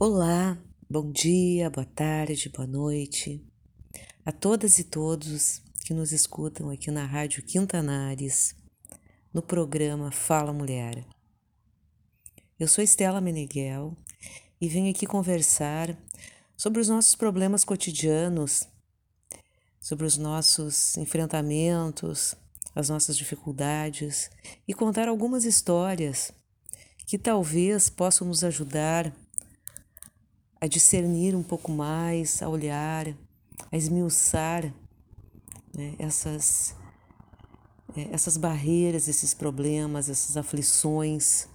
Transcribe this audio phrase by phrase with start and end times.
[0.00, 0.56] Olá,
[0.88, 3.44] bom dia, boa tarde, boa noite
[4.24, 8.54] a todas e todos que nos escutam aqui na Rádio Quintanares,
[9.34, 11.04] no programa Fala Mulher.
[12.60, 13.96] Eu sou Estela Meneghel
[14.60, 15.98] e venho aqui conversar
[16.56, 18.68] sobre os nossos problemas cotidianos,
[19.80, 22.36] sobre os nossos enfrentamentos,
[22.72, 24.30] as nossas dificuldades
[24.68, 26.30] e contar algumas histórias
[27.04, 29.12] que talvez possam nos ajudar
[30.60, 33.06] a discernir um pouco mais, a olhar,
[33.70, 34.72] a esmiuçar
[35.74, 36.74] né, essas,
[37.96, 41.48] é, essas barreiras, esses problemas, essas aflições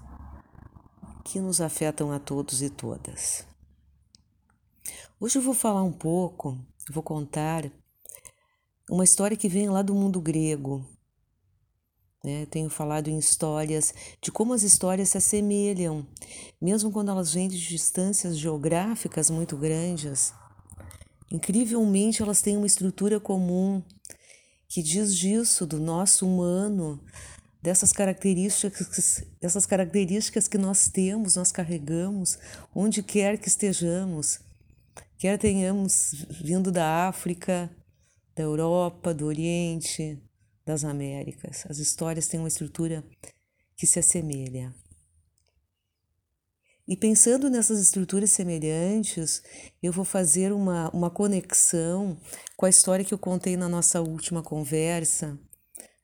[1.23, 3.45] que nos afetam a todos e todas.
[5.19, 6.57] Hoje eu vou falar um pouco,
[6.91, 7.71] vou contar
[8.89, 10.85] uma história que vem lá do mundo grego,
[12.23, 12.45] né?
[12.45, 16.07] Tenho falado em histórias, de como as histórias se assemelham,
[16.61, 20.33] mesmo quando elas vêm de distâncias geográficas muito grandes.
[21.29, 23.83] Incrivelmente, elas têm uma estrutura comum
[24.69, 27.03] que diz disso, do nosso humano,
[27.61, 32.39] dessas características, dessas características que nós temos, nós carregamos,
[32.73, 34.39] onde quer que estejamos,
[35.17, 37.69] quer tenhamos vindo da África,
[38.35, 40.21] da Europa, do Oriente,
[40.65, 41.65] das Américas.
[41.69, 43.03] As histórias têm uma estrutura
[43.75, 44.73] que se assemelha.
[46.87, 49.41] E pensando nessas estruturas semelhantes,
[49.81, 52.17] eu vou fazer uma, uma conexão
[52.57, 55.39] com a história que eu contei na nossa última conversa,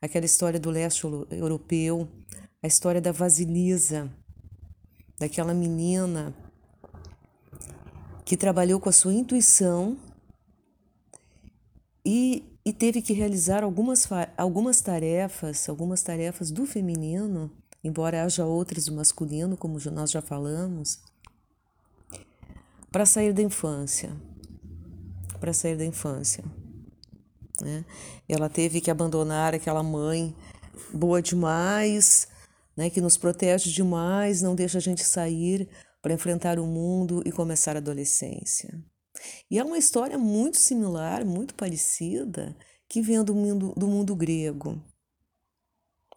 [0.00, 2.08] aquela história do leste europeu,
[2.62, 4.10] a história da Vasilisa,
[5.18, 6.34] daquela menina
[8.24, 9.98] que trabalhou com a sua intuição
[12.04, 17.50] e e teve que realizar algumas, algumas tarefas, algumas tarefas do feminino,
[17.82, 21.00] embora haja outras do masculino, como nós já falamos,
[22.90, 24.10] para sair da infância.
[25.38, 26.44] Para sair da infância.
[27.62, 27.84] Né?
[28.28, 30.34] Ela teve que abandonar aquela mãe
[30.92, 32.28] boa demais,
[32.76, 35.68] né, que nos protege demais, não deixa a gente sair
[36.00, 38.82] para enfrentar o mundo e começar a adolescência.
[39.50, 42.56] E é uma história muito similar, muito parecida,
[42.88, 44.82] que vem do mundo, do mundo grego.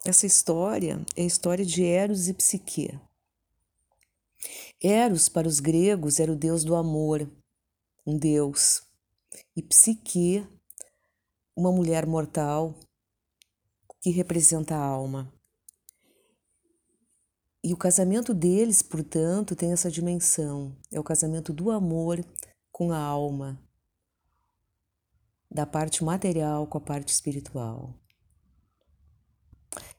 [0.04, 2.98] Essa história é a história de Eros e Psique.
[4.82, 7.30] Eros, para os gregos, era o deus do amor,
[8.06, 8.82] um deus,
[9.56, 10.46] e Psique,
[11.56, 12.74] uma mulher mortal
[14.00, 15.32] que representa a alma.
[17.62, 22.22] E o casamento deles, portanto, tem essa dimensão: é o casamento do amor
[22.74, 23.56] com a alma,
[25.48, 27.94] da parte material com a parte espiritual.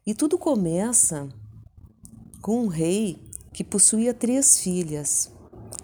[0.06, 1.30] E tudo começa
[2.42, 5.32] com um rei que possuía três filhas.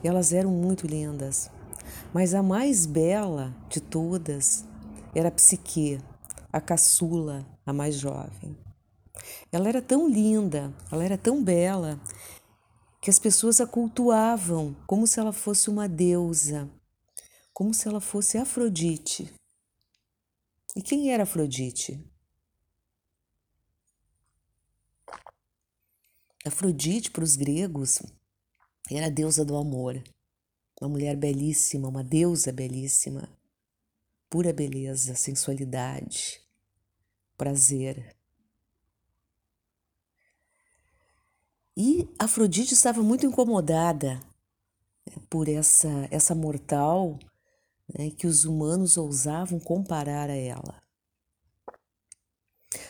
[0.04, 1.50] Elas eram muito lindas,
[2.14, 4.66] mas a mais bela de todas
[5.16, 5.98] era Psique,
[6.52, 8.58] a caçula, a mais jovem.
[9.50, 12.02] Ela era tão linda, ela era tão bela,
[13.00, 16.70] que as pessoas a cultuavam como se ela fosse uma deusa,
[17.62, 19.32] como se ela fosse Afrodite.
[20.76, 22.04] E quem era Afrodite?
[26.44, 28.02] Afrodite, para os gregos,
[28.90, 30.04] era a deusa do amor,
[30.82, 33.30] uma mulher belíssima, uma deusa belíssima,
[34.28, 36.42] pura beleza, sensualidade,
[37.38, 38.18] prazer.
[41.78, 44.16] E Afrodite estava muito incomodada
[45.06, 47.20] né, por essa, essa mortal
[47.98, 50.82] né, que os humanos ousavam comparar a ela.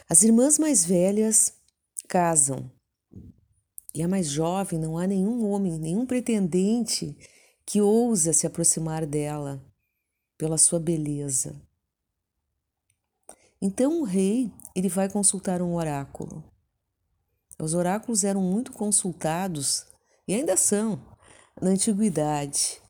[0.10, 1.54] As irmãs mais velhas
[2.08, 2.70] casam
[3.94, 7.18] e a mais jovem não há nenhum homem, nenhum pretendente
[7.66, 9.64] que ousa se aproximar dela
[10.38, 11.62] pela sua beleza.
[13.62, 16.44] Então o rei ele vai consultar um oráculo.
[17.60, 19.86] Os oráculos eram muito consultados
[20.28, 21.00] e ainda são
[21.62, 22.82] na antiguidade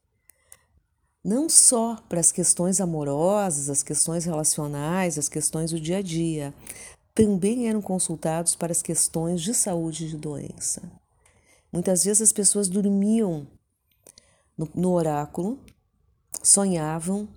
[1.23, 6.53] não só para as questões amorosas, as questões relacionais, as questões do dia a dia,
[7.13, 10.81] também eram consultados para as questões de saúde e de doença.
[11.71, 13.47] Muitas vezes as pessoas dormiam
[14.57, 15.59] no, no oráculo,
[16.41, 17.27] sonhavam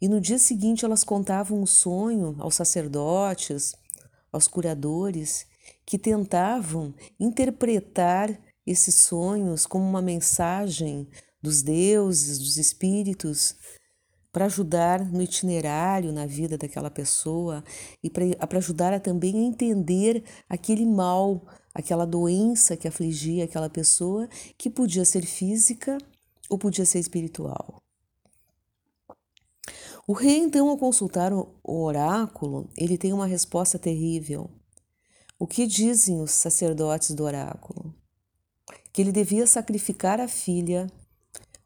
[0.00, 3.74] e no dia seguinte elas contavam o sonho aos sacerdotes,
[4.32, 5.46] aos curadores,
[5.86, 11.08] que tentavam interpretar esses sonhos como uma mensagem
[11.42, 13.56] dos deuses, dos espíritos,
[14.32, 17.64] para ajudar no itinerário, na vida daquela pessoa
[18.02, 24.70] e para ajudar a também entender aquele mal, aquela doença que afligia aquela pessoa, que
[24.70, 25.98] podia ser física
[26.48, 27.82] ou podia ser espiritual.
[30.06, 34.50] O rei, então, ao consultar o oráculo, ele tem uma resposta terrível.
[35.38, 37.94] O que dizem os sacerdotes do oráculo?
[38.92, 40.88] Que ele devia sacrificar a filha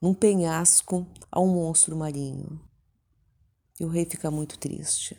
[0.04, 2.60] num penhasco a um monstro marinho.
[3.80, 5.18] E o rei fica muito triste.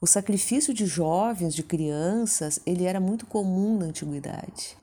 [0.00, 4.76] O sacrifício de jovens, de crianças, ele era muito comum na antiguidade.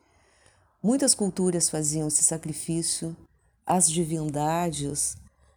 [0.83, 3.15] Muitas culturas faziam esse sacrifício
[3.65, 5.15] às divindades,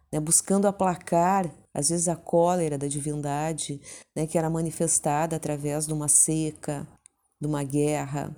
[0.09, 3.81] né, buscando aplacar, às vezes, a cólera da divindade,
[4.15, 6.87] né, que era manifestada através de uma seca,
[7.37, 8.33] de uma guerra,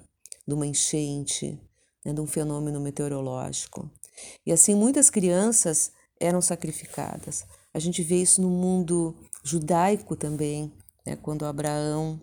[0.47, 1.61] de uma enchente,
[2.03, 3.87] né, de um fenômeno meteorológico.
[4.45, 7.45] E assim, muitas crianças eram sacrificadas.
[7.73, 10.71] A gente vê isso no mundo judaico também,
[11.05, 12.19] né, quando Abraão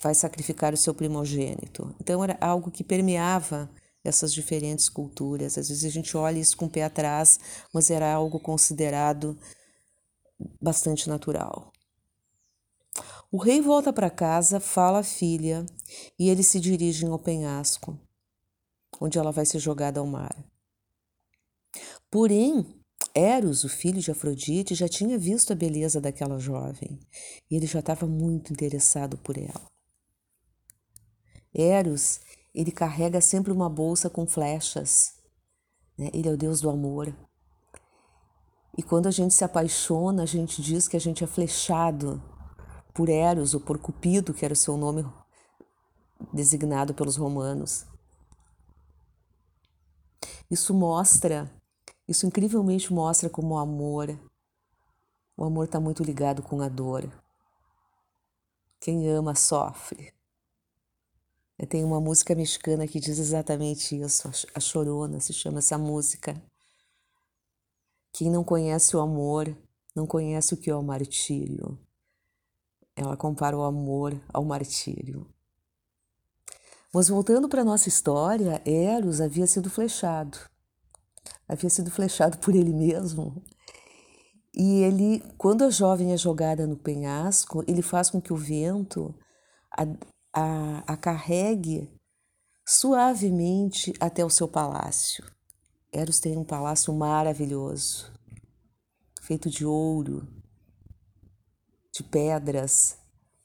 [0.00, 1.94] vai sacrificar o seu primogênito.
[2.00, 3.70] Então era algo que permeava
[4.04, 5.56] essas diferentes culturas.
[5.56, 7.38] Às vezes a gente olha isso com o pé atrás,
[7.72, 9.38] mas era algo considerado
[10.60, 11.72] bastante natural.
[13.30, 15.64] O rei volta para casa, fala à filha
[16.18, 17.98] e eles se dirigem ao penhasco,
[19.00, 20.36] onde ela vai ser jogada ao mar.
[22.12, 22.78] Porém,
[23.14, 27.00] Eros, o filho de Afrodite, já tinha visto a beleza daquela jovem
[27.50, 29.66] e ele já estava muito interessado por ela.
[31.54, 32.20] Eros,
[32.54, 35.14] ele carrega sempre uma bolsa com flechas.
[35.96, 36.10] Né?
[36.12, 37.16] Ele é o Deus do amor.
[38.76, 42.22] E quando a gente se apaixona, a gente diz que a gente é flechado
[42.92, 45.02] por Eros ou por Cupido, que era o seu nome
[46.30, 47.86] designado pelos romanos.
[50.50, 51.50] Isso mostra
[52.06, 54.18] isso incrivelmente mostra como o amor,
[55.36, 57.10] o amor está muito ligado com a dor.
[58.78, 60.12] Quem ama sofre.
[61.68, 66.42] Tem uma música mexicana que diz exatamente isso, a Chorona se chama essa música.
[68.12, 69.56] Quem não conhece o amor
[69.94, 71.78] não conhece o que é o martírio.
[72.96, 75.26] Ela compara o amor ao martírio.
[76.92, 80.51] Mas voltando para nossa história, Eros havia sido flechado
[81.48, 83.42] havia sido flechado por ele mesmo.
[84.54, 89.14] E ele, quando a jovem é jogada no penhasco, ele faz com que o vento
[89.70, 89.84] a,
[90.32, 91.90] a, a carregue
[92.66, 95.24] suavemente até o seu palácio.
[95.90, 98.12] Eros tem um palácio maravilhoso,
[99.20, 100.26] feito de ouro,
[101.92, 102.96] de pedras,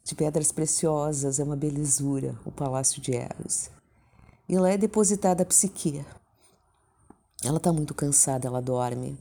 [0.04, 3.70] de pedras preciosas, é uma belezura o palácio de Eros.
[4.48, 6.06] E lá é depositada a psique,
[7.44, 9.18] ela está muito cansada, ela dorme.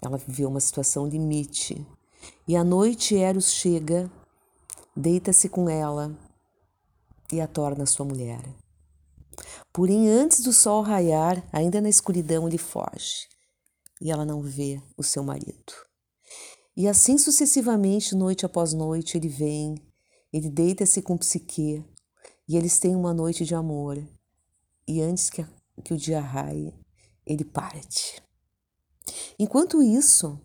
[0.00, 1.86] Ela viveu uma situação limite.
[2.46, 4.10] E à noite Eros chega,
[4.96, 6.16] deita-se com ela
[7.32, 8.42] e a torna sua mulher.
[9.72, 13.28] Porém, antes do sol raiar, ainda na escuridão, ele foge
[14.00, 15.72] e ela não vê o seu marido.
[16.76, 19.74] E assim sucessivamente, noite após noite, ele vem,
[20.32, 21.84] ele deita-se com Psique
[22.48, 24.02] e eles têm uma noite de amor.
[24.88, 25.44] E antes que
[25.80, 26.74] que o dia raie,
[27.26, 28.22] ele parte.
[29.38, 30.40] Enquanto isso,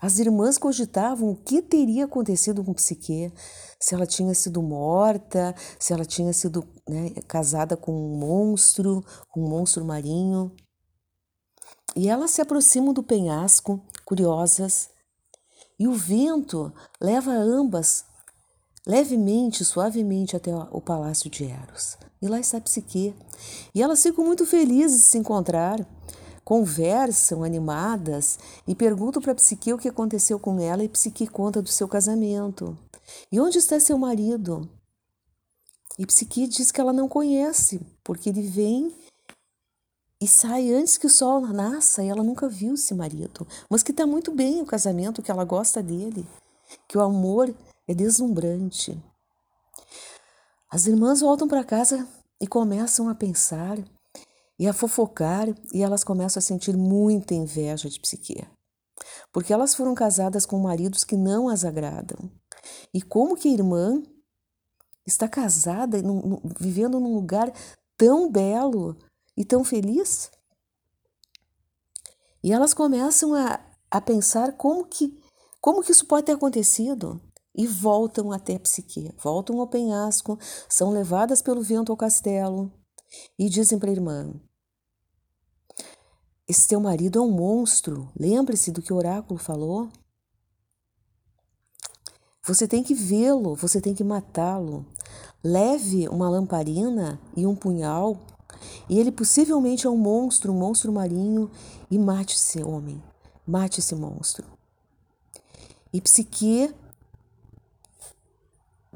[0.00, 3.32] as irmãs cogitavam o que teria acontecido com Psique,
[3.80, 9.44] se ela tinha sido morta, se ela tinha sido né, casada com um monstro, com
[9.44, 10.54] um monstro marinho.
[11.94, 14.90] E elas se aproximam do penhasco, curiosas,
[15.78, 18.04] e o vento leva ambas
[18.86, 21.98] levemente, suavemente até o palácio de Eros.
[22.22, 23.14] E lá está Psique.
[23.74, 25.84] E elas ficam muito felizes de se encontrar,
[26.44, 31.68] conversam animadas e perguntam para Psique o que aconteceu com ela e Psique conta do
[31.68, 32.78] seu casamento.
[33.30, 34.68] E onde está seu marido?
[35.98, 38.94] E Psique diz que ela não conhece, porque ele vem
[40.20, 43.90] e sai antes que o sol nasça e ela nunca viu esse marido, mas que
[43.90, 46.26] está muito bem o casamento, que ela gosta dele,
[46.88, 47.54] que o amor
[47.86, 49.00] é deslumbrante.
[50.70, 52.06] As irmãs voltam para casa
[52.40, 53.78] e começam a pensar
[54.58, 58.46] e a fofocar, e elas começam a sentir muita inveja de Psique,
[59.30, 62.30] porque elas foram casadas com maridos que não as agradam.
[62.92, 64.02] E como que a irmã
[65.06, 65.98] está casada,
[66.58, 67.52] vivendo num lugar
[67.98, 68.96] tão belo
[69.36, 70.30] e tão feliz?
[72.42, 75.22] E elas começam a, a pensar como que,
[75.60, 77.20] como que isso pode ter acontecido
[77.56, 82.70] e voltam até Psique, voltam ao penhasco, são levadas pelo vento ao castelo
[83.38, 84.34] e dizem para a irmã:
[86.46, 89.88] Esse teu marido é um monstro, lembre-se do que o oráculo falou.
[92.44, 94.86] Você tem que vê-lo, você tem que matá-lo.
[95.42, 98.20] Leve uma lamparina e um punhal
[98.88, 101.50] e ele possivelmente é um monstro, um monstro marinho,
[101.90, 103.02] e mate esse homem,
[103.46, 104.46] mate esse monstro.
[105.92, 106.74] E Psique,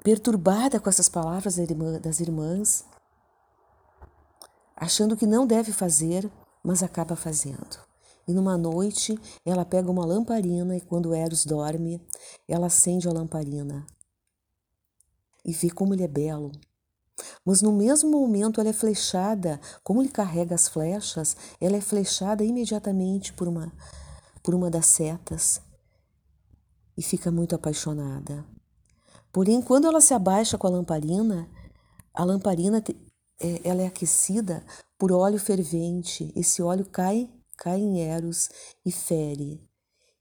[0.03, 1.57] perturbada com essas palavras
[2.01, 2.85] das irmãs,
[4.77, 6.31] achando que não deve fazer,
[6.63, 7.79] mas acaba fazendo.
[8.27, 12.01] E numa noite, ela pega uma lamparina e quando Eros dorme,
[12.49, 13.87] ela acende a lamparina
[15.45, 16.53] e vê como ele é belo.
[17.45, 22.45] Mas no mesmo momento ela é flechada, como ele carrega as flechas, ela é flechada
[22.45, 23.73] imediatamente por uma
[24.43, 25.61] por uma das setas
[26.97, 28.45] e fica muito apaixonada.
[29.33, 31.49] Porém, quando ela se abaixa com a lamparina,
[32.13, 32.83] a lamparina
[33.41, 34.65] é, ela é aquecida
[34.99, 36.33] por óleo fervente.
[36.37, 38.51] Esse óleo cai, cai em Eros
[38.85, 39.67] e fere.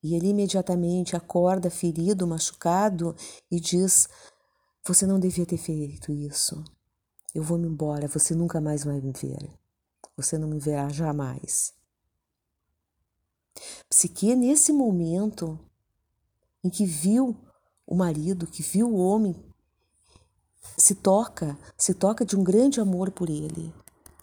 [0.02, 3.16] E ele imediatamente acorda ferido, machucado
[3.52, 4.08] e diz:
[4.86, 6.64] Você não devia ter feito isso.
[7.34, 9.52] Eu vou me embora, você nunca mais vai me ver.
[10.16, 11.74] Você não me verá jamais.
[13.90, 15.60] Psique, nesse momento
[16.64, 17.36] em que viu
[17.90, 19.36] o marido, que viu o homem,
[20.78, 23.74] se toca, se toca de um grande amor por ele.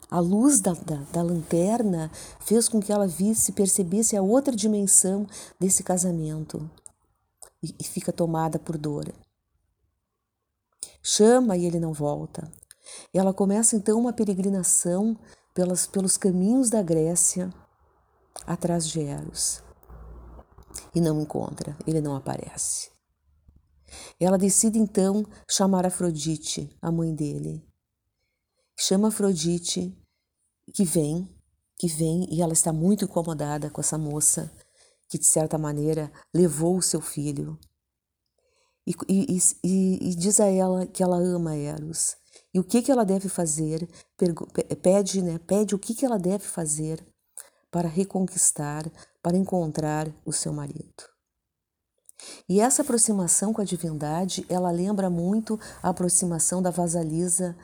[0.09, 2.09] A luz da, da, da, lanterna
[2.39, 5.27] fez com que ela visse, percebesse a outra dimensão
[5.59, 6.71] desse casamento
[7.61, 9.13] e, e fica tomada por dor.
[11.03, 12.49] Chama e ele não volta.
[13.13, 15.19] Ela começa então uma peregrinação
[15.53, 17.53] pelas, pelos caminhos da Grécia
[18.47, 19.61] atrás de Eros.
[20.95, 22.96] E não encontra, ele não aparece.
[24.19, 27.65] Ela decide então chamar Afrodite, a mãe dele.
[28.79, 29.97] Chama Afrodite,
[30.75, 31.29] que vem,
[31.79, 34.53] que vem, e ela está muito incomodada com essa moça
[35.09, 37.59] que, de certa maneira, levou o seu filho.
[38.87, 42.17] E, e, e, e diz a ela que ela ama Eros.
[42.55, 43.89] E o que, que ela deve fazer?
[44.83, 45.39] Pede, né?
[45.39, 47.05] Pede o que, que ela deve fazer
[47.71, 48.91] para reconquistar,
[49.23, 51.16] para encontrar o seu marido.
[52.49, 57.57] E essa aproximação com a divindade, ela lembra muito a aproximação da Vasalisa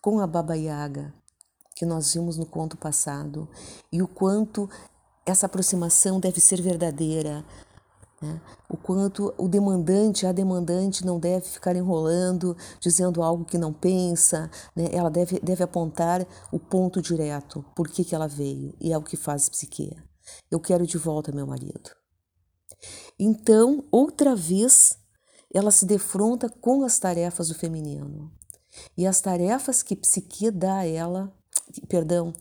[0.00, 1.12] com a Baba Yaga,
[1.76, 3.48] que nós vimos no conto passado,
[3.92, 4.68] e o quanto
[5.26, 7.44] essa aproximação deve ser verdadeira,
[8.20, 8.40] né?
[8.68, 14.50] o quanto o demandante, a demandante não deve ficar enrolando, dizendo algo que não pensa,
[14.74, 14.88] né?
[14.92, 19.02] ela deve, deve apontar o ponto direto, por que, que ela veio, e é o
[19.02, 19.96] que faz psique.
[20.50, 21.99] Eu quero de volta meu marido.
[23.18, 24.98] Então, outra vez,
[25.52, 28.32] ela se defronta com as tarefas do feminino.
[28.96, 31.32] E as tarefas que Psique dá a ela,
[31.88, 32.32] perdão,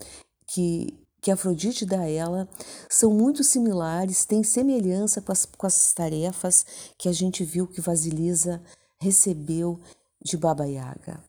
[0.48, 0.88] que,
[1.22, 2.48] que Afrodite dá a ela,
[2.89, 6.65] são muito similares, têm semelhança com as, com as tarefas
[6.98, 8.62] que a gente viu que Vasilisa
[9.00, 9.79] recebeu
[10.22, 11.24] de Baba Yaga.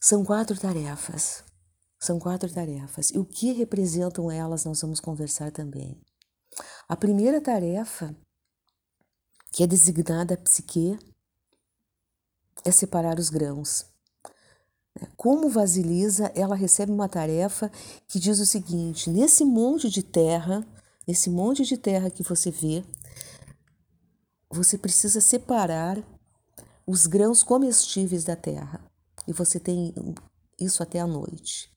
[0.00, 1.42] São quatro tarefas.
[1.98, 3.10] São quatro tarefas.
[3.10, 5.98] E o que representam elas nós vamos conversar também.
[6.86, 8.14] A primeira tarefa,
[9.50, 10.98] que é designada psique,
[12.62, 13.86] é separar os grãos.
[15.16, 17.70] Como Vasilisa, ela recebe uma tarefa
[18.06, 20.66] que diz o seguinte: nesse monte de terra,
[21.08, 22.84] nesse monte de terra que você vê,
[24.50, 25.98] você precisa separar
[26.86, 28.84] os grãos comestíveis da terra.
[29.26, 29.94] E você tem
[30.60, 31.73] isso até a noite.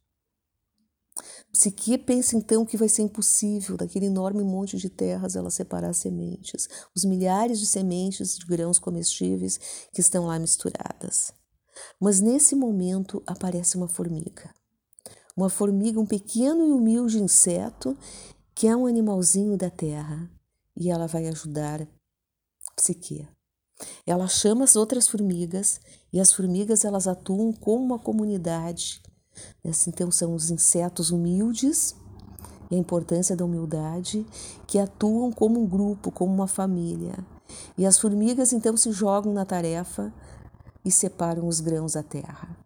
[1.51, 6.67] Psique pensa então que vai ser impossível daquele enorme monte de terras ela separar sementes,
[6.95, 9.59] os milhares de sementes de grãos comestíveis
[9.93, 11.33] que estão lá misturadas.
[11.99, 14.53] Mas nesse momento aparece uma formiga.
[15.35, 17.97] Uma formiga, um pequeno e humilde inseto
[18.55, 20.29] que é um animalzinho da terra
[20.75, 21.87] e ela vai ajudar
[22.75, 23.27] Psique.
[24.05, 25.79] Ela chama as outras formigas
[26.11, 29.01] e as formigas elas atuam como uma comunidade
[29.87, 31.95] então, são os insetos humildes
[32.69, 34.25] e a importância da humildade
[34.65, 37.17] que atuam como um grupo, como uma família.
[37.77, 40.13] E as formigas então se jogam na tarefa
[40.83, 42.57] e separam os grãos da terra.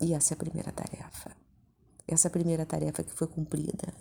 [0.00, 1.30] E essa é a primeira tarefa.
[2.06, 3.92] Essa é a primeira tarefa que foi cumprida.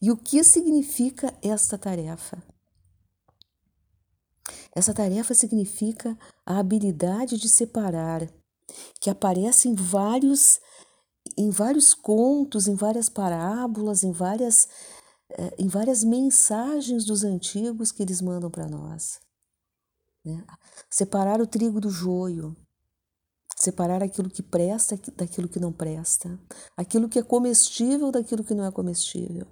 [0.00, 2.42] E o que significa esta tarefa?
[4.74, 8.28] Essa tarefa significa a habilidade de separar,
[9.00, 10.60] que aparece em vários
[11.36, 14.68] em vários contos, em várias parábolas, em várias,
[15.30, 19.20] eh, em várias mensagens dos antigos que eles mandam para nós.
[20.24, 20.44] Né?
[20.90, 22.56] Separar o trigo do joio,
[23.56, 26.38] separar aquilo que presta daquilo que não presta,
[26.76, 29.46] aquilo que é comestível daquilo que não é comestível.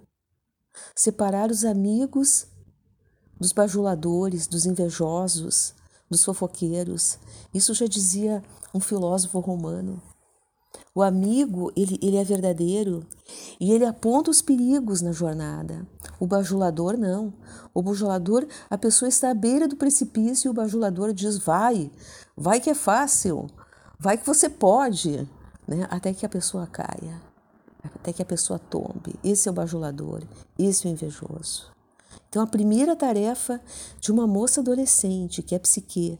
[0.95, 2.47] Separar os amigos
[3.39, 5.73] dos bajuladores, dos invejosos,
[6.09, 7.17] dos fofoqueiros.
[7.53, 10.01] Isso já dizia um filósofo romano.
[10.95, 13.03] O amigo, ele, ele é verdadeiro
[13.59, 15.87] e ele aponta os perigos na jornada.
[16.19, 17.33] O bajulador não.
[17.73, 21.91] O bajulador, a pessoa está à beira do precipício e o bajulador diz: vai,
[22.37, 23.47] vai que é fácil,
[23.99, 25.27] vai que você pode,
[25.67, 25.87] né?
[25.89, 27.19] até que a pessoa caia,
[27.83, 29.15] até que a pessoa tombe.
[29.23, 30.21] Esse é o bajulador,
[30.59, 31.71] esse é o invejoso.
[32.29, 33.59] Então, a primeira tarefa
[33.99, 36.19] de uma moça adolescente, que é psique,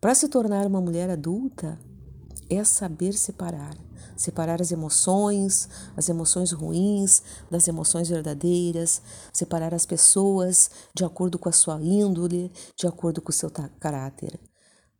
[0.00, 1.78] para se tornar uma mulher adulta,
[2.48, 3.83] é saber separar
[4.16, 9.02] separar as emoções, as emoções ruins das emoções verdadeiras,
[9.32, 14.38] separar as pessoas de acordo com a sua índole, de acordo com o seu caráter.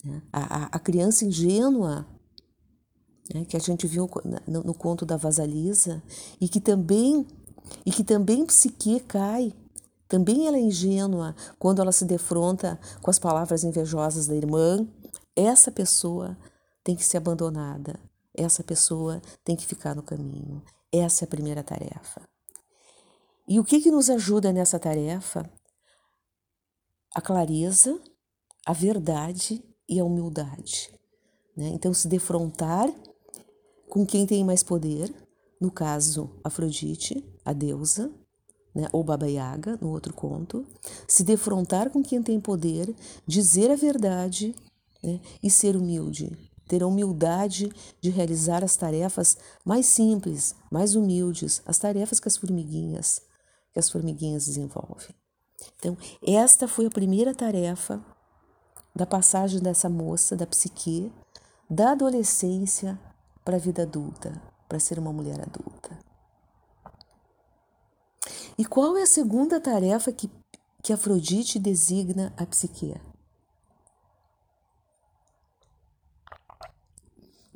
[0.05, 0.23] Né?
[0.33, 2.07] A, a, a criança ingênua,
[3.33, 4.09] né, que a gente viu
[4.47, 6.03] no, no conto da Vasalisa,
[6.41, 7.27] e que também
[7.87, 9.55] e que também psique cai
[10.09, 14.87] também ela é ingênua quando ela se defronta com as palavras invejosas da irmã.
[15.35, 16.37] Essa pessoa
[16.85, 17.99] tem que ser abandonada
[18.37, 20.63] essa pessoa tem que ficar no caminho.
[20.93, 22.23] Essa é a primeira tarefa.
[23.47, 25.49] E o que, que nos ajuda nessa tarefa?
[27.15, 28.01] A clareza,
[28.67, 30.91] a verdade e a humildade.
[31.57, 31.69] Né?
[31.69, 32.93] Então, se defrontar
[33.89, 35.15] com quem tem mais poder,
[35.61, 38.11] no caso, Afrodite, a deusa,
[38.75, 38.89] né?
[38.93, 40.67] ou Baba Yaga, no outro conto,
[41.07, 42.95] se defrontar com quem tem poder,
[43.27, 44.55] dizer a verdade
[45.03, 45.21] né?
[45.43, 51.79] e ser humilde ter a humildade de realizar as tarefas mais simples, mais humildes, as
[51.79, 53.21] tarefas que as formiguinhas,
[53.73, 55.15] que as formiguinhas desenvolvem.
[55.79, 58.05] Então, esta foi a primeira tarefa
[58.95, 61.13] da passagem dessa moça, da psique,
[61.69, 62.99] da adolescência
[63.45, 65.99] para a vida adulta, para ser uma mulher adulta.
[68.57, 70.31] E qual é a segunda tarefa que,
[70.83, 72.95] que Afrodite designa a psique?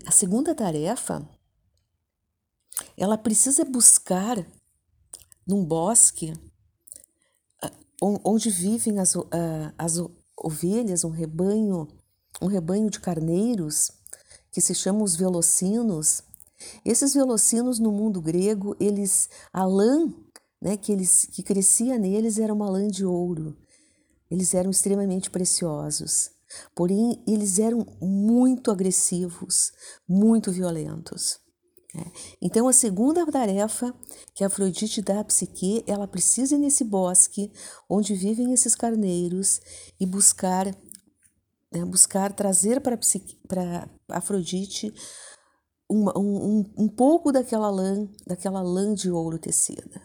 [0.06, 1.28] A segunda tarefa,
[2.96, 4.46] ela precisa buscar
[5.46, 6.32] num bosque
[7.62, 9.96] ah, onde vivem as, ah, as
[10.36, 11.88] ovelhas, um rebanho,
[12.40, 13.90] um rebanho de carneiros
[14.52, 16.22] que se chamam os velocinos.
[16.84, 20.12] Esses velocinos no mundo grego, eles a lã,
[20.60, 23.56] né, que eles que crescia neles era uma lã de ouro.
[24.30, 26.30] Eles eram extremamente preciosos.
[26.74, 29.72] Porém, eles eram muito agressivos,
[30.08, 31.38] muito violentos.
[31.94, 32.04] Né?
[32.40, 33.94] Então, a segunda tarefa
[34.34, 37.52] que Afrodite dá à psique, ela precisa ir nesse bosque
[37.88, 39.60] onde vivem esses carneiros
[39.98, 40.66] e buscar,
[41.72, 44.92] né, buscar trazer para Afrodite
[45.90, 50.02] um, um, um pouco daquela lã, daquela lã de ouro tecida.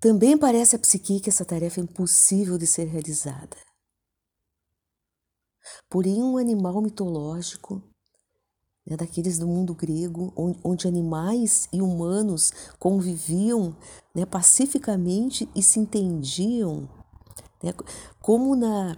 [0.00, 3.56] Também parece a psique que essa tarefa é impossível de ser realizada.
[5.88, 7.82] Porém, um animal mitológico,
[8.86, 13.76] né, daqueles do mundo grego, onde, onde animais e humanos conviviam
[14.14, 16.88] né, pacificamente e se entendiam,
[17.62, 17.72] né,
[18.20, 18.96] como na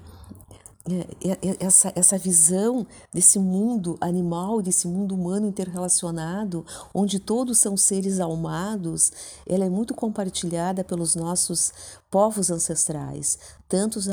[0.84, 7.58] é, é, é, essa, essa visão desse mundo animal, desse mundo humano interrelacionado, onde todos
[7.58, 9.12] são seres almados,
[9.46, 11.72] ela é muito compartilhada pelos nossos
[12.10, 14.08] povos ancestrais, tanto os,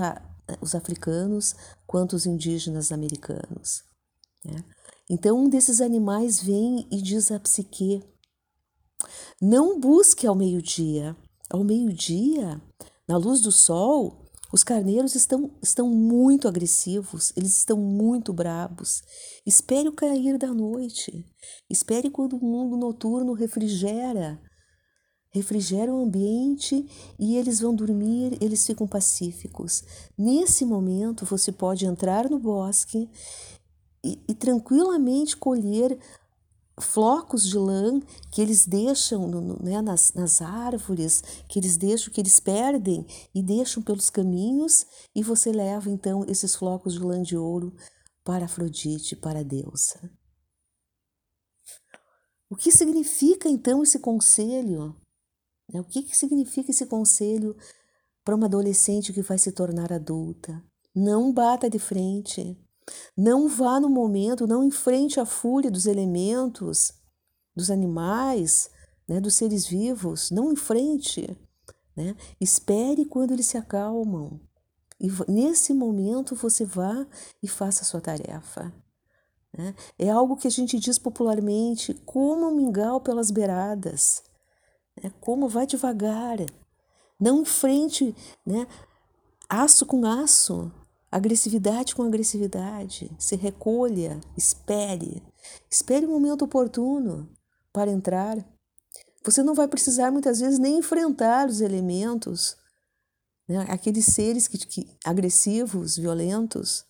[0.62, 1.56] os africanos
[1.90, 3.82] quanto os indígenas americanos.
[4.46, 4.64] Né?
[5.10, 8.04] Então, um desses animais vem e diz à psique:
[9.42, 11.18] não busque ao meio-dia.
[11.50, 12.62] Ao meio-dia,
[13.08, 14.24] na luz do sol,
[14.54, 19.02] os carneiros estão, estão muito agressivos, eles estão muito brabos.
[19.44, 21.26] Espere o cair da noite.
[21.68, 24.40] Espere quando o mundo noturno refrigera
[25.32, 26.88] refrigera o ambiente
[27.18, 29.84] e eles vão dormir, eles ficam pacíficos.
[30.18, 33.10] Nesse momento, você pode entrar no bosque
[34.04, 35.98] e, e tranquilamente colher
[36.80, 38.00] flocos de lã
[38.32, 43.44] que eles deixam no, né, nas, nas árvores, que eles deixam, que eles perdem e
[43.44, 47.76] deixam pelos caminhos, e você leva então esses flocos de lã de ouro
[48.24, 50.10] para Afrodite, para a deusa.
[52.50, 54.96] O que significa então esse conselho?
[55.72, 55.80] Né?
[55.80, 57.56] O que, significa esse conselho
[58.24, 60.64] para uma adolescente que vai se tornar adulta?
[60.94, 62.58] Não bata de frente.
[63.16, 66.94] Não vá no momento, não enfrente a fúria dos elementos,
[67.56, 68.70] dos animais,
[69.08, 70.32] né, dos seres vivos.
[70.32, 71.38] Não enfrente.
[71.96, 72.16] Né?
[72.40, 74.40] Espere quando eles se acalmam.
[75.00, 77.08] E nesse momento você vá
[77.42, 78.74] e faça a sua tarefa.
[79.58, 79.74] Né?
[79.98, 84.24] É algo que a gente diz popularmente, como um mingau pelas beiradas.
[85.04, 86.38] É como vai devagar,
[87.20, 88.66] não enfrente né,
[89.50, 90.72] aço com aço.
[91.12, 93.12] agressividade com agressividade.
[93.18, 95.24] Se recolha, espere.
[95.70, 97.28] Espere o momento oportuno
[97.74, 98.38] para entrar.
[99.24, 102.56] Você não vai precisar muitas vezes nem enfrentar os elementos,
[103.48, 103.66] né?
[103.70, 106.86] aqueles seres que, que, agressivos, violentos.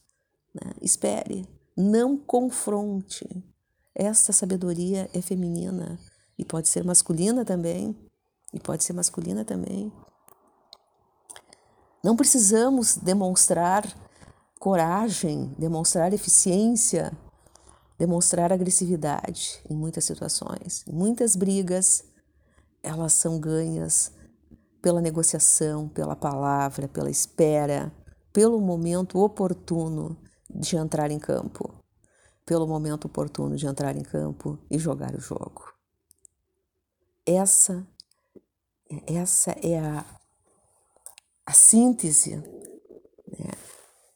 [0.54, 0.74] Né?
[0.82, 3.26] Espere, não confronte.
[3.95, 6.00] Essa sabedoria é feminina
[6.39, 7.93] e pode ser masculina também.
[8.54, 9.91] E pode ser masculina também.
[12.02, 13.86] Não precisamos demonstrar
[14.58, 17.12] coragem, demonstrar eficiência,
[17.97, 20.86] demonstrar agressividade em muitas situações.
[20.88, 22.06] Muitas brigas,
[22.82, 24.13] elas são ganhas
[24.82, 27.91] pela negociação, pela palavra, pela espera,
[28.32, 30.17] pelo momento oportuno
[30.49, 31.73] de entrar em campo,
[32.45, 35.78] pelo momento oportuno de entrar em campo e jogar o jogo.
[37.31, 37.87] Essa
[39.05, 40.03] essa é a,
[41.45, 43.51] a síntese, né?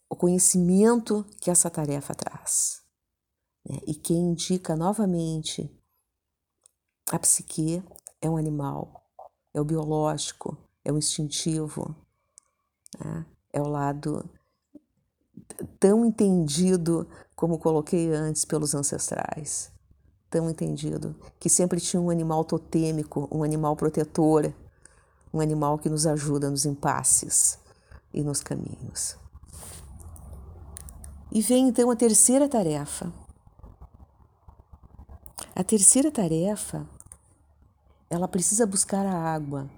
[0.10, 2.82] o conhecimento que essa tarefa traz.
[3.64, 3.78] Né?
[3.86, 5.70] E quem indica novamente
[7.12, 7.84] a psique
[8.20, 9.06] é um animal,
[9.54, 11.96] é o biológico, é o instintivo,
[13.00, 13.26] né?
[13.52, 14.28] é o lado
[15.80, 19.72] tão entendido como coloquei antes pelos ancestrais,
[20.34, 24.52] tão entendido, que sempre tinha um animal totêmico, um animal protetor,
[25.32, 27.60] um animal que nos ajuda nos impasses
[28.12, 29.16] e nos caminhos.
[31.32, 33.14] E vem então a terceira tarefa.
[35.56, 36.84] A terceira tarefa,
[38.10, 39.70] ela precisa buscar a água,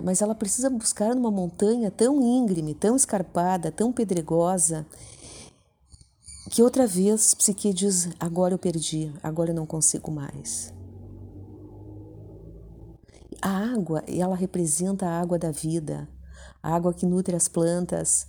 [0.00, 4.86] mas ela precisa buscar numa montanha tão íngreme, tão escarpada, tão pedregosa,
[6.50, 10.72] que outra vez Psique diz: agora eu perdi, agora eu não consigo mais.
[13.42, 16.08] A água, ela representa a água da vida,
[16.62, 18.26] a água que nutre as plantas,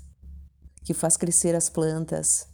[0.84, 2.48] que faz crescer as plantas,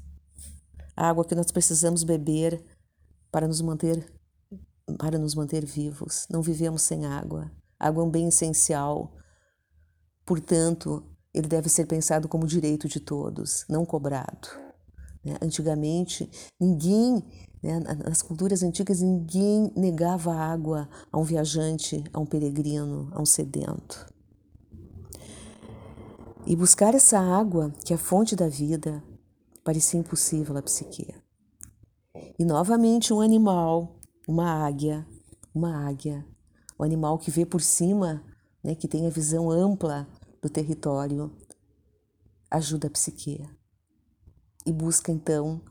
[0.96, 2.64] a água que nós precisamos beber
[3.32, 4.12] para nos manter
[4.98, 6.28] para nos manter vivos.
[6.30, 7.50] Não vivemos sem água.
[7.80, 9.16] água é um bem essencial.
[10.26, 14.63] Portanto, ele deve ser pensado como direito de todos, não cobrado.
[15.24, 15.38] Né?
[15.42, 17.24] Antigamente, ninguém
[17.64, 17.80] né?
[17.80, 24.06] Nas culturas antigas, ninguém negava água a um viajante, a um peregrino, a um sedento.
[26.46, 29.02] E buscar essa água, que é a fonte da vida,
[29.64, 31.08] parecia impossível à psique.
[32.38, 33.96] E novamente um animal,
[34.28, 35.08] uma águia,
[35.56, 36.26] uma águia,
[36.78, 38.22] o um animal que vê por cima,
[38.62, 40.06] né, que tem a visão ampla
[40.42, 41.32] do território,
[42.52, 43.42] ajuda a psique.
[44.66, 45.62] E busca então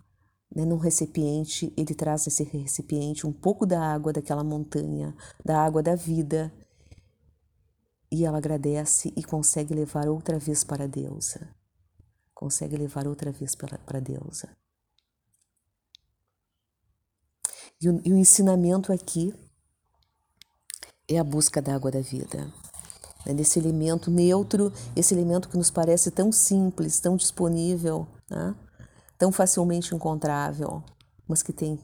[0.54, 5.82] né, num recipiente, ele traz nesse recipiente um pouco da água daquela montanha, da água
[5.82, 6.52] da vida,
[8.10, 11.48] e ela agradece e consegue levar outra vez para a deusa.
[12.34, 14.54] Consegue levar outra vez para, para a deusa.
[17.80, 19.32] E o, e o ensinamento aqui
[21.08, 22.52] é a busca da água da vida.
[23.24, 28.54] Né, desse elemento neutro, esse elemento que nos parece tão simples, tão disponível, né?
[29.22, 30.82] Tão facilmente encontrável,
[31.28, 31.78] mas que tem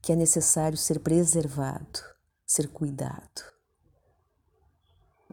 [0.00, 2.00] que é necessário ser preservado,
[2.44, 3.40] ser cuidado.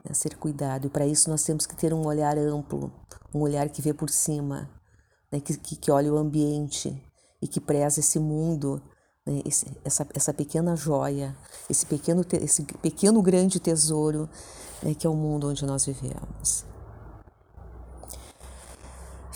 [0.07, 2.93] É ser cuidado, e para isso nós temos que ter um olhar amplo,
[3.33, 4.69] um olhar que vê por cima,
[5.31, 7.03] né, que, que, que olha o ambiente
[7.41, 8.79] e que preza esse mundo,
[9.25, 11.35] né, esse, essa, essa pequena joia,
[11.67, 14.29] esse pequeno, esse pequeno grande tesouro
[14.83, 16.68] né, que é o mundo onde nós vivemos.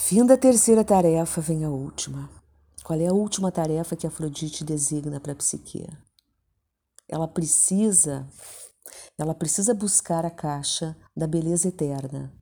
[0.06, 2.30] Fim da terceira tarefa, vem a última.
[2.84, 5.88] Qual é a última tarefa que Afrodite designa para a psique?
[7.08, 8.28] Ela precisa,
[9.18, 12.34] ela precisa buscar a caixa da beleza eterna,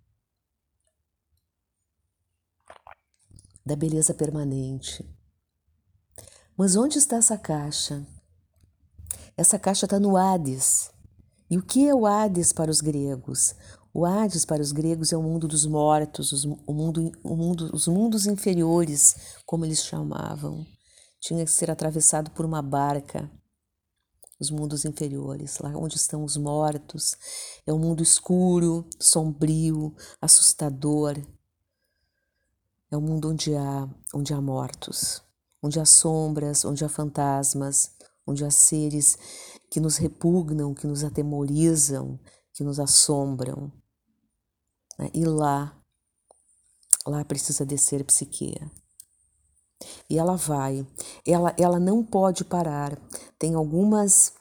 [3.63, 5.07] da beleza permanente.
[6.57, 8.03] Mas onde está essa caixa?
[9.37, 10.91] Essa caixa está no Hades.
[11.51, 13.53] E o que é o Hades para os gregos?
[13.93, 17.69] O Hades para os gregos é o mundo dos mortos, os, o mundo, o mundo,
[17.73, 20.65] os mundos inferiores, como eles chamavam.
[21.19, 23.29] Tinha que ser atravessado por uma barca.
[24.39, 27.17] Os mundos inferiores, lá onde estão os mortos,
[27.67, 31.21] é um mundo escuro, sombrio, assustador.
[32.89, 35.21] É um mundo onde há, onde há mortos,
[35.61, 37.91] onde há sombras, onde há fantasmas,
[38.31, 39.17] onde há seres
[39.69, 42.19] que nos repugnam, que nos atemorizam,
[42.53, 43.71] que nos assombram.
[44.97, 45.09] Né?
[45.13, 45.75] E lá,
[47.05, 48.55] lá precisa descer psique.
[50.09, 50.85] E ela vai,
[51.25, 52.97] ela, ela não pode parar.
[53.39, 54.33] Tem algumas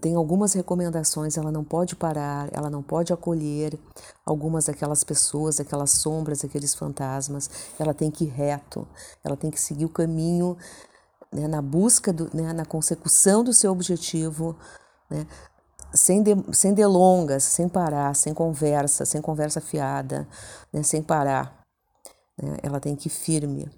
[0.00, 3.78] tem algumas recomendações, ela não pode parar, ela não pode acolher
[4.26, 8.86] algumas daquelas pessoas, aquelas sombras, aqueles fantasmas, ela tem que ir reto,
[9.22, 10.56] ela tem que seguir o caminho
[11.34, 14.56] né, na busca, do, né, na consecução do seu objetivo,
[15.10, 15.26] né,
[15.92, 20.28] sem, de, sem delongas, sem parar, sem conversa, sem conversa fiada,
[20.72, 21.64] né, sem parar.
[22.40, 23.68] Né, ela tem que ir firme,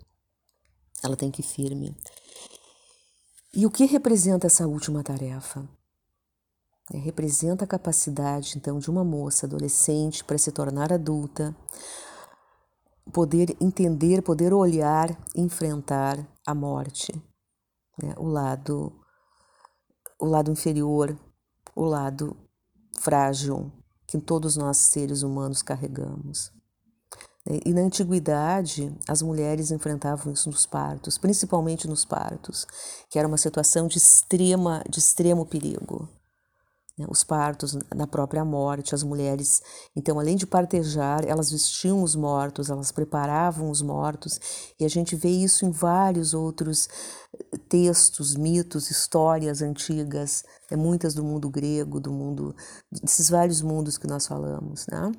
[1.03, 1.97] ela tem que ir firme.
[3.55, 5.67] E o que representa essa última tarefa?
[6.93, 11.57] É, representa a capacidade, então, de uma moça adolescente para se tornar adulta,
[13.13, 17.13] poder entender, poder olhar, enfrentar a morte,
[18.03, 18.15] né?
[18.17, 18.93] o lado,
[20.19, 21.17] o lado inferior,
[21.75, 22.37] o lado
[23.01, 23.73] frágil
[24.07, 26.53] que todos nós seres humanos carregamos.
[27.65, 32.67] E na antiguidade, as mulheres enfrentavam isso nos partos, principalmente nos partos,
[33.09, 36.09] que era uma situação de extrema, de extremo perigo
[36.99, 39.61] né, os partos, na própria morte, as mulheres,
[39.95, 44.41] então, além de partejar, elas vestiam os mortos, elas preparavam os mortos,
[44.81, 46.89] e a gente vê isso em vários outros
[47.35, 52.55] eh, textos, mitos, histórias antigas, né, muitas do mundo grego, do mundo,
[53.03, 55.13] desses vários mundos que nós falamos, né?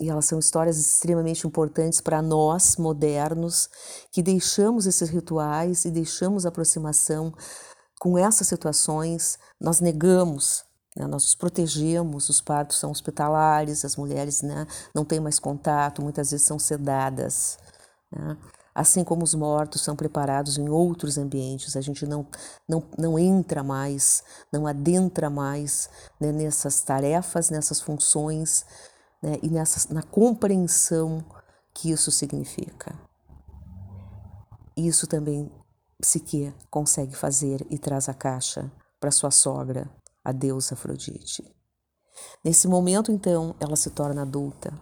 [0.00, 3.68] E elas são histórias extremamente importantes para nós, modernos,
[4.10, 7.32] que deixamos esses rituais e deixamos aproximação
[8.00, 10.64] com essas situações, nós negamos
[10.96, 11.06] né?
[11.06, 16.30] Nós os protegemos, os partos são hospitalares, as mulheres né, não têm mais contato, muitas
[16.30, 17.58] vezes são sedadas.
[18.10, 18.36] Né?
[18.74, 22.26] Assim como os mortos são preparados em outros ambientes, a gente não,
[22.66, 28.64] não, não entra mais, não adentra mais né, nessas tarefas, nessas funções
[29.22, 29.50] né, e
[29.92, 31.22] na compreensão
[31.74, 32.94] que isso significa.
[34.74, 35.50] Isso também
[36.00, 39.88] Psique consegue fazer e traz a caixa para sua sogra
[40.24, 41.44] a deusa Afrodite.
[42.44, 44.72] Nesse momento, então, ela se torna adulta.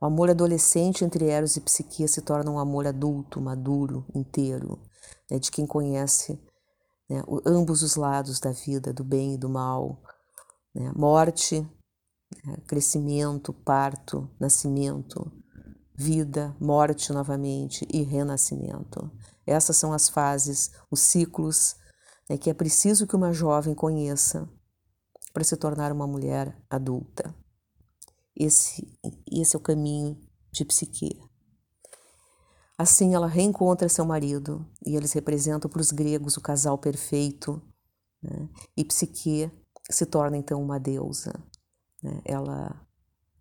[0.00, 4.80] O amor adolescente entre Eros e Psique se torna um amor adulto, maduro, inteiro,
[5.30, 6.40] né, de quem conhece
[7.08, 10.02] né, ambos os lados da vida, do bem e do mal,
[10.74, 11.60] né, morte,
[12.44, 15.30] né, crescimento, parto, nascimento,
[15.96, 19.10] vida, morte novamente e renascimento.
[19.46, 21.76] Essas são as fases, os ciclos
[22.28, 24.48] né, que é preciso que uma jovem conheça
[25.34, 27.34] para se tornar uma mulher adulta.
[28.36, 28.96] Esse,
[29.30, 30.16] esse é o caminho
[30.52, 31.20] de Psique.
[32.78, 37.60] Assim, ela reencontra seu marido e eles representam para os gregos o casal perfeito.
[38.22, 38.48] Né?
[38.76, 39.50] E Psique
[39.90, 41.32] se torna então uma deusa.
[42.00, 42.20] Né?
[42.24, 42.86] Ela,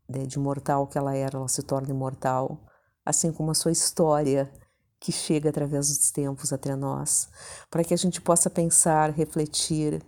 [0.10, 2.66] né, de mortal que ela era, ela se torna imortal,
[3.06, 4.52] assim como a sua história
[5.00, 7.30] que chega através dos tempos até nós,
[7.70, 10.02] para que a gente possa pensar, refletir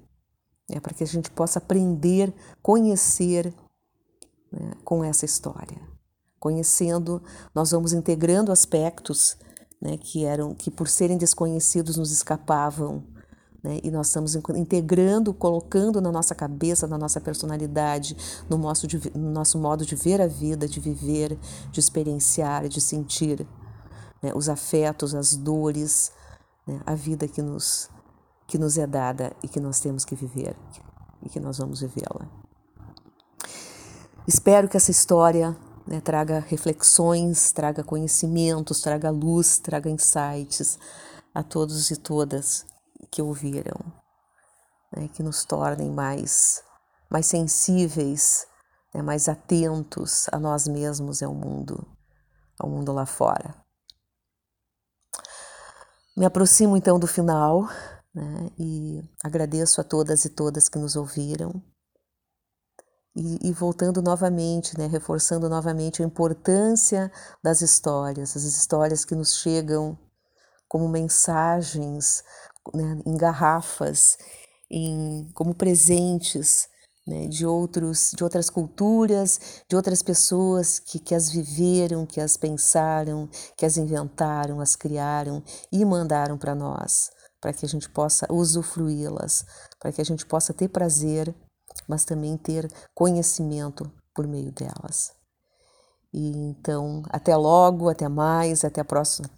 [0.69, 3.53] é para que a gente possa aprender, conhecer
[4.51, 5.79] né, com essa história.
[6.39, 7.21] Conhecendo,
[7.53, 9.37] nós vamos integrando aspectos
[9.81, 13.03] né, que eram que por serem desconhecidos nos escapavam,
[13.63, 18.15] né, e nós estamos integrando, colocando na nossa cabeça, na nossa personalidade,
[18.49, 21.37] no nosso, no nosso modo de ver a vida, de viver,
[21.71, 23.45] de experienciar, de sentir
[24.21, 26.11] né, os afetos, as dores,
[26.67, 27.89] né, a vida que nos
[28.47, 30.55] que nos é dada e que nós temos que viver
[31.21, 32.27] e que nós vamos vivê-la.
[34.27, 35.55] Espero que essa história
[35.87, 40.79] né, traga reflexões, traga conhecimentos, traga luz, traga insights
[41.33, 42.65] a todos e todas
[43.11, 43.77] que ouviram,
[44.95, 46.63] né, que nos tornem mais,
[47.09, 48.47] mais sensíveis,
[48.93, 51.85] né, mais atentos a nós mesmos e ao mundo,
[52.59, 53.55] ao mundo lá fora.
[56.17, 57.67] Me aproximo então do final
[58.15, 58.49] né?
[58.57, 61.61] E agradeço a todas e todas que nos ouviram.
[63.17, 69.35] E, e, voltando novamente, né, reforçando novamente a importância das histórias, as histórias que nos
[69.35, 69.97] chegam
[70.67, 72.23] como mensagens
[72.73, 74.17] né, em garrafas,
[74.69, 76.67] em, como presentes
[77.07, 82.35] né, de, outros, de outras culturas, de outras pessoas que, que as viveram, que as
[82.35, 87.14] pensaram, que as inventaram, as criaram e mandaram para nós
[87.45, 89.45] para que a gente possa usufruí-las,
[89.79, 91.31] para que a gente possa ter prazer,
[91.87, 95.13] mas também ter conhecimento por meio delas.
[96.11, 99.29] E então, até logo, até mais, até a próxima,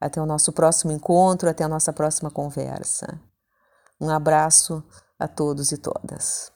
[0.00, 3.20] até o nosso próximo encontro, até a nossa próxima conversa.
[4.00, 4.82] Um abraço
[5.16, 6.51] a todos e todas.